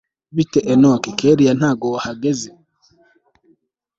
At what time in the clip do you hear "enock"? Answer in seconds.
0.73-1.03